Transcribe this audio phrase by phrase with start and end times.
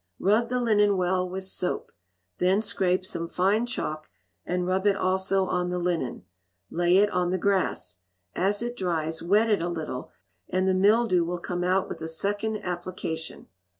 [0.17, 1.91] Rub the linen well with, soap;
[2.39, 4.09] then scrape some fine chalk,
[4.43, 6.23] and rub it also on the linen.
[6.71, 7.97] Lay it on the grass.
[8.33, 10.09] As it dries, wet it a little,
[10.49, 13.45] and the mildew will come out with a second application.